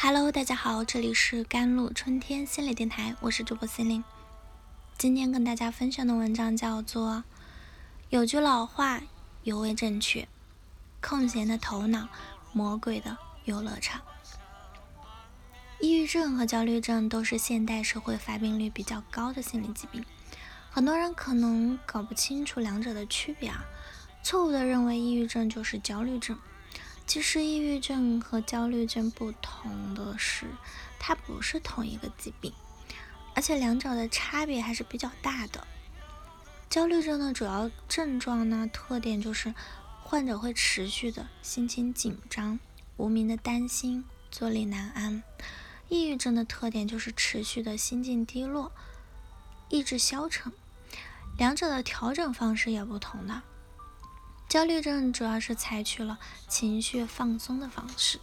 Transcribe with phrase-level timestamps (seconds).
[0.00, 4.04] Hello，大家好，这里是甘露春天心理电台，我是主播心灵。
[4.96, 7.14] 今天跟大家分享的文章叫做
[8.08, 9.00] 《有句老话
[9.42, 10.28] 尤为正确：
[11.00, 12.06] 空闲的头脑，
[12.52, 14.00] 魔鬼的游乐场》。
[15.80, 20.04] 抑郁症和焦虑症都是现代社会发病率比较高的心理疾病，
[20.70, 23.64] 很多人可能搞不清楚两者的区别啊，
[24.22, 26.38] 错误的认为抑郁症就是焦虑症。
[27.08, 30.44] 其实，抑郁症和焦虑症不同的是，
[30.98, 32.52] 它不是同一个疾病，
[33.34, 35.66] 而且两者的差别还是比较大的。
[36.68, 39.54] 焦虑症的主要症状呢，特点就是
[40.02, 42.60] 患者会持续的心情紧张、
[42.98, 45.22] 无名的担心、坐立难安；
[45.88, 48.70] 抑郁症的特点就是持续的心境低落、
[49.70, 50.52] 意志消沉，
[51.38, 53.42] 两者的调整方式也不同的。
[54.48, 58.18] 焦虑症主要是采取了情绪放松的方式，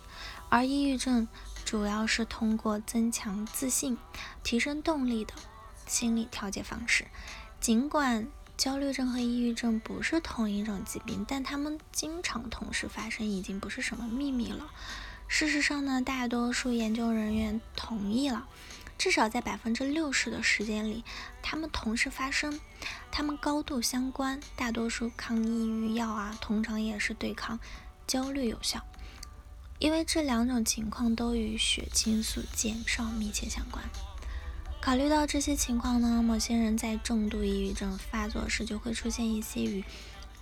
[0.49, 1.27] 而抑郁症
[1.63, 3.95] 主要是通过增强自信、
[4.43, 5.35] 提升动力的
[5.85, 7.05] 心理调节方式。
[7.61, 8.27] 尽管
[8.57, 14.71] 焦虑症和抑郁症不是同一种疾病，但它们经常同时发生已经不是什么秘密了。
[15.27, 18.47] 事实上呢，大多数研究人员同意了。
[18.97, 21.03] 至少在百分之六十的时间里，
[21.41, 22.59] 它们同时发生，
[23.11, 24.39] 它们高度相关。
[24.55, 27.59] 大多数抗抑郁药啊，通常也是对抗
[28.07, 28.83] 焦虑有效，
[29.79, 33.83] 因为这两种情况都与血清素减少密切相关。
[34.81, 39.83] 考虑到这些情况呢，某些人在重度抑郁症发作时就会出现一些与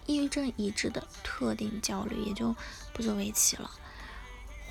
[0.06, 2.56] 抑郁症一致的特定焦虑，也就
[2.94, 3.72] 不足为奇了。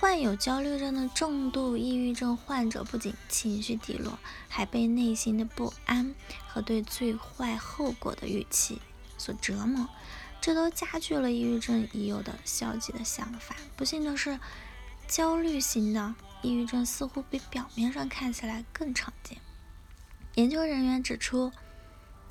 [0.02, 6.12] 患有焦虑症的重度抑郁症患者不仅情绪低落，还被内心的不安
[6.48, 8.80] 和对最坏后果的预期
[9.16, 9.88] 所折磨，
[10.40, 13.54] 这都加剧了抑郁症已有的消极的想法。
[13.76, 14.40] 不幸的是，
[15.06, 19.38] 焦虑型的抑郁症似乎比表面上看起来更常见。
[20.34, 21.52] 研究人员指出，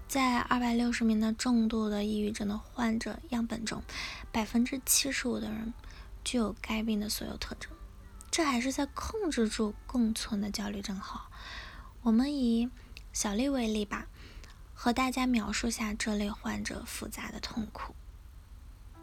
[0.09, 3.82] 在二百六十名的重度的抑郁症的患者样本中，
[4.30, 5.74] 百分之七十五的人。
[6.24, 7.72] 具有该病的所有特征，
[8.30, 11.30] 这还是在控制住共存的焦虑症好。
[12.04, 12.70] 我们以
[13.14, 14.08] 小丽为例吧，
[14.74, 17.94] 和大家描述下这类患者复杂的痛苦。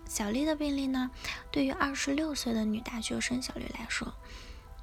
[0.09, 1.11] 小丽的病例呢，
[1.51, 4.15] 对于二十六岁的女大学生小丽来说，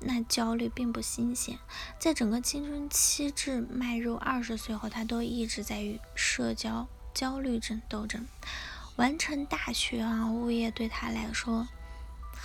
[0.02, 1.58] 那焦虑并不新鲜。
[1.98, 8.26] 在整个青春期至迈入二十岁后，她都一直在与社交焦虑症斗争。
[8.98, 11.68] 完成大学啊，物业对她来说。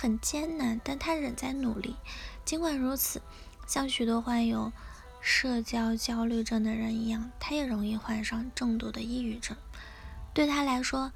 [0.01, 1.95] 很艰难，但他仍在努力。
[2.43, 3.21] 尽管如此，
[3.67, 4.73] 像许多患有
[5.21, 9.55] 社交焦虑症的人一样，他也容易患上重度的抑郁症。
[10.33, 11.11] 对他来说，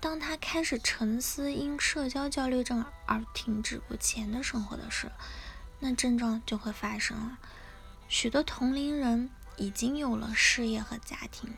[0.00, 5.12] 当他开始沉思因社交焦虑症而停滞不前的生活的事，
[5.78, 7.38] 那症状就会发生了。
[8.08, 11.54] 许多同龄人已经有了事业和家庭，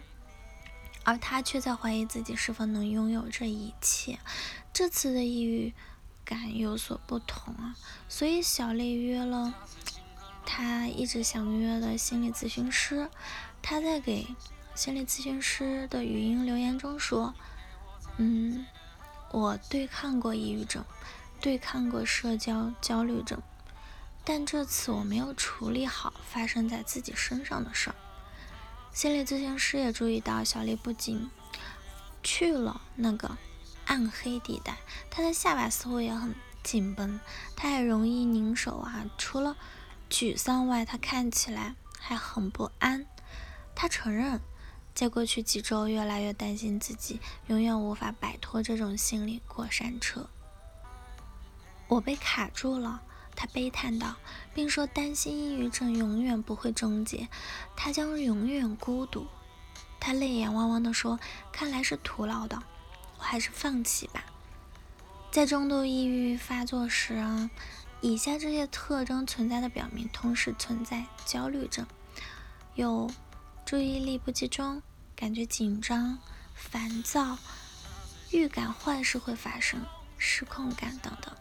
[1.03, 4.19] 而他却在怀疑自己是否能拥有这一切。
[4.75, 5.73] 这次的抑郁。
[6.29, 7.75] 感有所不同啊，
[8.07, 9.55] 所以小丽约了
[10.45, 13.09] 她一直想约的心理咨询师。
[13.63, 14.27] 她在给
[14.75, 17.33] 心理咨询师的语音留言中说
[18.19, 18.67] ：“嗯，
[19.33, 20.85] 我对抗过抑郁症，
[21.41, 23.41] 对抗过社交焦虑症，
[24.23, 27.97] 但这次我没有处理好发生在自己身上的事儿。”
[28.93, 31.31] 心理咨询师也注意到，小丽不仅
[32.23, 33.39] 去了那个。
[33.89, 34.77] 暗黑地带，
[35.11, 37.19] 他的下巴似乎也很紧绷，
[37.57, 39.07] 他也容易拧手啊。
[39.17, 39.57] 除了
[40.11, 43.07] 沮丧外，他看起来还很不安。
[43.75, 44.43] 他承认，
[44.95, 50.29] 在过去几周越来越担心自己永远无法摆脱这种心理过山车。
[51.87, 53.01] 我被卡住了，
[53.35, 54.17] 他悲叹道，
[54.53, 57.27] 并说担心抑郁症永远不会终结，
[57.75, 59.27] 他将永远孤独。
[59.99, 61.19] 他泪眼汪汪地说
[61.51, 62.63] ：“看来是徒劳的。”
[63.19, 64.25] 我还是放弃吧。
[65.31, 67.51] 在中度抑郁发作时啊，
[68.01, 71.87] 以下这些特征存在的表明，同时存在焦虑症：
[72.75, 73.11] 有
[73.67, 74.83] 注意力不集中、
[75.15, 76.19] 感觉紧张、
[76.55, 77.37] 烦躁、
[78.31, 79.85] 预感坏事会发生、
[80.17, 81.35] 失控感等等。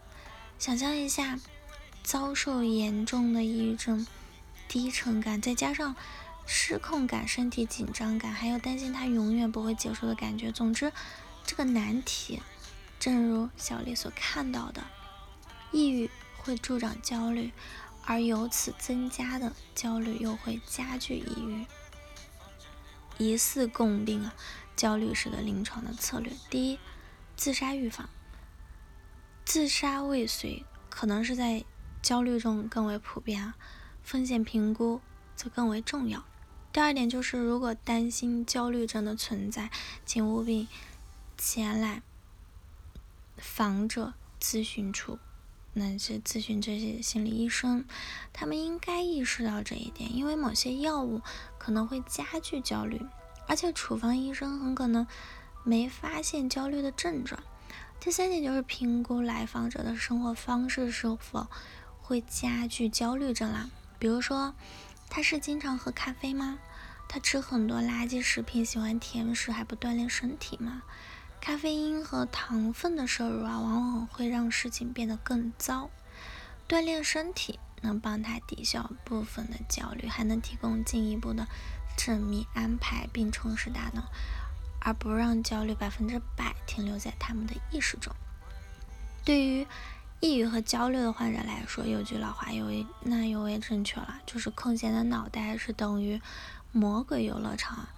[0.58, 1.38] 想象一下，
[2.02, 4.06] 遭受严重的抑郁症，
[4.68, 5.96] 低沉感，再加上
[6.46, 10.52] 失控感、身体紧张感，还有担心它永远不会结束的感觉。
[10.52, 10.92] 总之。
[11.48, 12.42] 这个难题，
[13.00, 14.84] 正如小丽所看到的，
[15.72, 17.52] 抑郁会助长焦虑，
[18.04, 21.64] 而由此增加的焦虑又会加剧抑郁。
[23.16, 24.34] 疑似共病啊，
[24.76, 26.78] 焦虑时的临床的策略：第一，
[27.34, 28.10] 自杀预防。
[29.46, 31.64] 自杀未遂可能是在
[32.02, 33.56] 焦虑症更为普遍啊，
[34.02, 35.00] 风险评估
[35.34, 36.22] 则更为重要。
[36.70, 39.70] 第二点就是，如果担心焦虑症的存在，
[40.04, 40.68] 请务必
[41.38, 42.02] 前来
[43.36, 45.20] 防者咨询处，
[45.72, 47.84] 那些咨询这些心理医生，
[48.32, 51.22] 他们应该意识到这一点，因为某些药物
[51.56, 53.00] 可能会加剧焦虑，
[53.46, 55.06] 而且处方医生很可能
[55.62, 57.40] 没发现焦虑的症状。
[58.00, 61.46] 第三点就是评估来访者的生活方式是否
[62.02, 63.70] 会加剧焦虑症啦。
[64.00, 64.54] 比如说，
[65.08, 66.58] 他是经常喝咖啡吗？
[67.08, 70.82] 他吃很多垃圾食品，喜欢甜食，还不锻炼身体吗？
[71.40, 75.90] 咖啡因和糖分的摄入啊，往往会让事情变得更糟。
[76.68, 81.46] 锻炼身体能帮他抵消部分的焦虑，还能提供进一步的
[81.96, 84.04] 缜密安排，并充实大脑。
[84.80, 88.14] 而不让焦虑百分之百停留在他们的意识中。
[89.24, 89.66] 对于
[90.20, 92.66] 抑郁和焦虑的患者来说，有句老话有
[93.02, 96.20] 那尤为正确了，就是空闲的脑袋是等于
[96.70, 97.88] 魔鬼游乐场。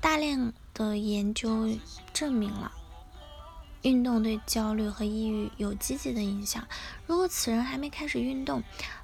[0.00, 1.68] 大量的研究
[2.12, 2.72] 证明了，
[3.82, 6.66] 运动对焦虑和抑郁有积极的影响。
[7.06, 8.62] 如果此人还没开始运动，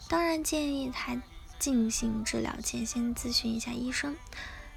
[0.09, 1.21] 当然建议他
[1.59, 4.17] 进行治疗前先咨询一下医生。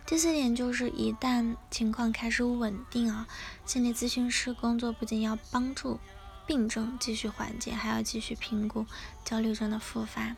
[0.05, 3.27] 第四点就是，一旦情况开始稳定啊，
[3.65, 5.99] 心理咨询师工作不仅要帮助
[6.45, 8.85] 病症继续缓解，还要继续评估
[9.23, 10.35] 焦虑症的复发。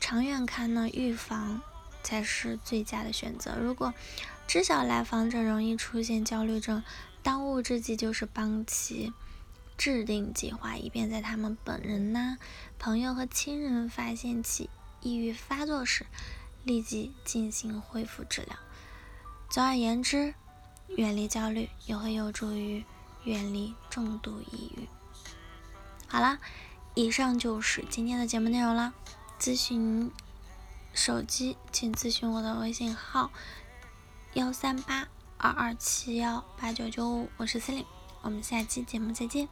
[0.00, 1.62] 长远看呢，预防
[2.06, 3.56] 才是最佳的选择。
[3.60, 3.92] 如果
[4.46, 6.84] 知晓来访者容易出现焦虑症，
[7.20, 9.12] 当务之急就是帮其
[9.76, 12.38] 制定计划，以便在他们本人呐、
[12.78, 14.70] 朋友和亲人发现其
[15.00, 16.06] 抑郁发作时，
[16.62, 18.56] 立即进行恢复治疗。
[19.50, 20.32] 总而言之，
[20.96, 22.84] 远离焦虑也会有助于
[23.24, 24.86] 远离重度抑郁。
[26.06, 26.38] 好了，
[26.94, 28.94] 以上就是今天的节目内容了。
[29.40, 30.10] 咨询
[30.96, 33.30] 手机，请咨询我的微信号：
[34.32, 35.06] 幺三八
[35.36, 37.84] 二二七幺八九九五，我是司令，
[38.22, 39.46] 我们下期节目再见。